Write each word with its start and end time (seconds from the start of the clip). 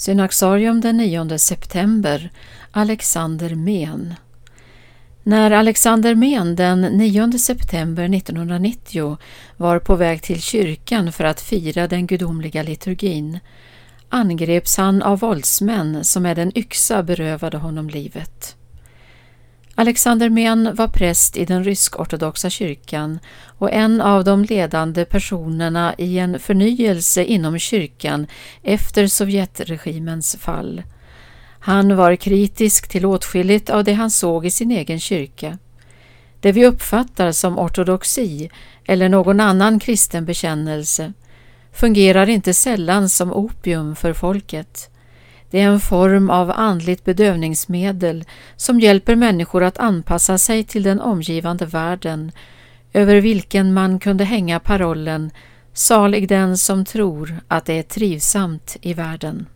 Synaxarium 0.00 0.80
den 0.80 0.96
9 0.96 1.38
september 1.38 2.30
Alexander 2.70 3.54
Men 3.54 4.14
När 5.22 5.50
Alexander 5.50 6.14
Men 6.14 6.56
den 6.56 6.80
9 6.80 7.38
september 7.38 8.14
1990 8.14 9.18
var 9.56 9.78
på 9.78 9.96
väg 9.96 10.22
till 10.22 10.42
kyrkan 10.42 11.12
för 11.12 11.24
att 11.24 11.40
fira 11.40 11.86
den 11.86 12.06
gudomliga 12.06 12.62
liturgin 12.62 13.38
angreps 14.08 14.76
han 14.76 15.02
av 15.02 15.18
våldsmän 15.18 16.04
som 16.04 16.22
med 16.22 16.38
en 16.38 16.58
yxa 16.58 17.02
berövade 17.02 17.56
honom 17.56 17.88
livet. 17.90 18.56
Alexander 19.80 20.30
Men 20.30 20.74
var 20.74 20.88
präst 20.88 21.36
i 21.36 21.44
den 21.44 21.64
rysk-ortodoxa 21.64 22.50
kyrkan 22.50 23.18
och 23.58 23.72
en 23.72 24.00
av 24.00 24.24
de 24.24 24.44
ledande 24.44 25.04
personerna 25.04 25.94
i 25.98 26.18
en 26.18 26.38
förnyelse 26.40 27.24
inom 27.24 27.58
kyrkan 27.58 28.26
efter 28.62 29.06
Sovjetregimens 29.06 30.36
fall. 30.36 30.82
Han 31.60 31.96
var 31.96 32.16
kritisk 32.16 32.88
till 32.88 33.06
åtskilligt 33.06 33.70
av 33.70 33.84
det 33.84 33.92
han 33.92 34.10
såg 34.10 34.46
i 34.46 34.50
sin 34.50 34.70
egen 34.70 35.00
kyrka. 35.00 35.58
Det 36.40 36.52
vi 36.52 36.66
uppfattar 36.66 37.32
som 37.32 37.58
ortodoxi 37.58 38.50
eller 38.86 39.08
någon 39.08 39.40
annan 39.40 39.78
kristen 39.78 40.24
bekännelse 40.24 41.12
fungerar 41.72 42.28
inte 42.28 42.54
sällan 42.54 43.08
som 43.08 43.32
opium 43.32 43.96
för 43.96 44.12
folket. 44.12 44.90
Det 45.50 45.60
är 45.60 45.68
en 45.68 45.80
form 45.80 46.30
av 46.30 46.50
andligt 46.50 47.04
bedövningsmedel 47.04 48.24
som 48.56 48.80
hjälper 48.80 49.16
människor 49.16 49.62
att 49.62 49.78
anpassa 49.78 50.38
sig 50.38 50.64
till 50.64 50.82
den 50.82 51.00
omgivande 51.00 51.66
världen, 51.66 52.32
över 52.92 53.20
vilken 53.20 53.72
man 53.72 53.98
kunde 53.98 54.24
hänga 54.24 54.60
parollen 54.60 55.30
”Salig 55.72 56.28
den 56.28 56.58
som 56.58 56.84
tror 56.84 57.40
att 57.48 57.64
det 57.64 57.78
är 57.78 57.82
trivsamt 57.82 58.76
i 58.80 58.94
världen”. 58.94 59.46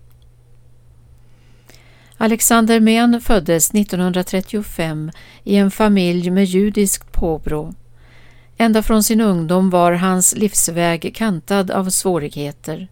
Alexander 2.17 2.81
Mehn 2.81 3.21
föddes 3.21 3.75
1935 3.75 5.11
i 5.45 5.57
en 5.57 5.71
familj 5.71 6.31
med 6.31 6.45
judiskt 6.45 7.13
påbrå. 7.13 7.75
Ända 8.57 8.83
från 8.83 9.03
sin 9.03 9.21
ungdom 9.21 9.71
var 9.71 9.93
hans 9.93 10.37
livsväg 10.37 11.15
kantad 11.17 11.71
av 11.71 11.91
svårigheter. 11.91 12.89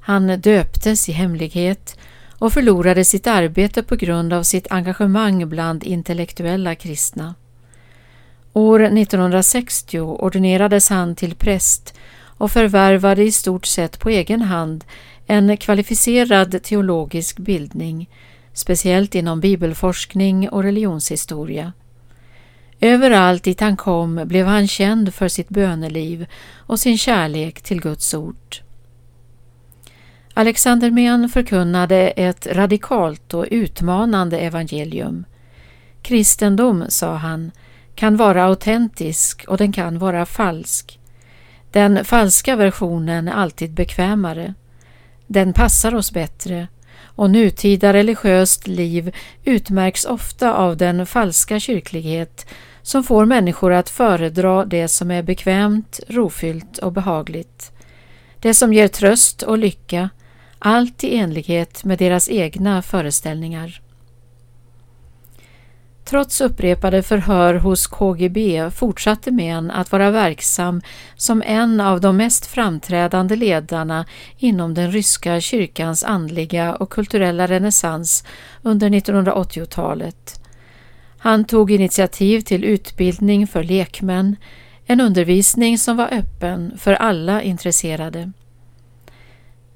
Han 0.00 0.40
döptes 0.40 1.08
i 1.08 1.12
hemlighet 1.12 1.98
och 2.38 2.52
förlorade 2.52 3.04
sitt 3.04 3.26
arbete 3.26 3.82
på 3.82 3.96
grund 3.96 4.32
av 4.32 4.42
sitt 4.42 4.66
engagemang 4.70 5.48
bland 5.48 5.84
intellektuella 5.84 6.74
kristna. 6.74 7.34
År 8.52 8.82
1960 8.82 10.00
ordinerades 10.00 10.88
han 10.88 11.16
till 11.16 11.34
präst 11.34 11.94
och 12.36 12.50
förvärvade 12.50 13.22
i 13.22 13.32
stort 13.32 13.66
sett 13.66 14.00
på 14.00 14.08
egen 14.08 14.42
hand 14.42 14.84
en 15.26 15.56
kvalificerad 15.56 16.62
teologisk 16.62 17.38
bildning, 17.38 18.10
speciellt 18.52 19.14
inom 19.14 19.40
bibelforskning 19.40 20.48
och 20.48 20.62
religionshistoria. 20.62 21.72
Överallt 22.80 23.44
dit 23.44 23.60
han 23.60 23.76
kom 23.76 24.20
blev 24.24 24.46
han 24.46 24.68
känd 24.68 25.14
för 25.14 25.28
sitt 25.28 25.48
böneliv 25.48 26.26
och 26.56 26.80
sin 26.80 26.98
kärlek 26.98 27.60
till 27.60 27.80
Guds 27.80 28.14
ord. 28.14 28.63
Alexander 30.36 30.90
Mehn 30.90 31.28
förkunnade 31.28 31.96
ett 31.96 32.46
radikalt 32.46 33.34
och 33.34 33.46
utmanande 33.50 34.38
evangelium. 34.38 35.24
Kristendom, 36.02 36.84
sa 36.88 37.14
han, 37.14 37.50
kan 37.94 38.16
vara 38.16 38.44
autentisk 38.44 39.44
och 39.48 39.56
den 39.56 39.72
kan 39.72 39.98
vara 39.98 40.26
falsk. 40.26 40.98
Den 41.72 42.04
falska 42.04 42.56
versionen 42.56 43.28
är 43.28 43.32
alltid 43.32 43.74
bekvämare. 43.74 44.54
Den 45.26 45.52
passar 45.52 45.94
oss 45.94 46.12
bättre 46.12 46.68
och 47.00 47.30
nutida 47.30 47.92
religiöst 47.92 48.66
liv 48.66 49.14
utmärks 49.44 50.04
ofta 50.04 50.54
av 50.54 50.76
den 50.76 51.06
falska 51.06 51.60
kyrklighet 51.60 52.46
som 52.82 53.04
får 53.04 53.24
människor 53.24 53.72
att 53.72 53.90
föredra 53.90 54.64
det 54.64 54.88
som 54.88 55.10
är 55.10 55.22
bekvämt, 55.22 56.00
rofyllt 56.08 56.78
och 56.78 56.92
behagligt. 56.92 57.72
Det 58.40 58.54
som 58.54 58.72
ger 58.72 58.88
tröst 58.88 59.42
och 59.42 59.58
lycka, 59.58 60.10
allt 60.66 61.04
i 61.04 61.16
enlighet 61.16 61.84
med 61.84 61.98
deras 61.98 62.28
egna 62.28 62.82
föreställningar. 62.82 63.80
Trots 66.04 66.40
upprepade 66.40 67.02
förhör 67.02 67.54
hos 67.54 67.86
KGB 67.86 68.70
fortsatte 68.70 69.30
Men 69.30 69.70
att 69.70 69.92
vara 69.92 70.10
verksam 70.10 70.82
som 71.16 71.42
en 71.46 71.80
av 71.80 72.00
de 72.00 72.16
mest 72.16 72.46
framträdande 72.46 73.36
ledarna 73.36 74.06
inom 74.38 74.74
den 74.74 74.92
ryska 74.92 75.40
kyrkans 75.40 76.04
andliga 76.04 76.74
och 76.74 76.90
kulturella 76.90 77.46
renässans 77.46 78.24
under 78.62 78.88
1980-talet. 78.88 80.40
Han 81.18 81.44
tog 81.44 81.70
initiativ 81.70 82.40
till 82.40 82.64
utbildning 82.64 83.46
för 83.46 83.62
lekmän, 83.62 84.36
en 84.86 85.00
undervisning 85.00 85.78
som 85.78 85.96
var 85.96 86.08
öppen 86.12 86.78
för 86.78 86.92
alla 86.92 87.42
intresserade. 87.42 88.32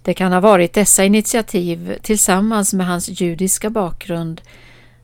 Det 0.03 0.15
kan 0.15 0.33
ha 0.33 0.41
varit 0.41 0.73
dessa 0.73 1.05
initiativ 1.05 1.99
tillsammans 2.03 2.75
med 2.75 2.87
hans 2.87 3.21
judiska 3.21 3.71
bakgrund 3.71 4.41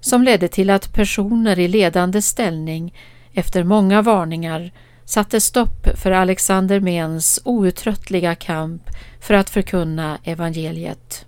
som 0.00 0.22
ledde 0.22 0.49
till 0.49 0.71
att 0.71 0.93
personer 0.93 1.59
i 1.59 1.69
ledande 1.69 2.22
ställning 2.22 2.94
efter 3.33 3.65
många 3.65 4.03
varningar 4.03 4.72
satte 5.04 5.41
stopp 5.41 5.88
för 5.94 6.10
Alexander 6.10 6.81
Mens 6.81 7.41
outtröttliga 7.44 8.34
kamp 8.34 8.83
för 9.21 9.34
att 9.34 9.50
förkunna 9.50 10.19
evangeliet. 10.25 11.27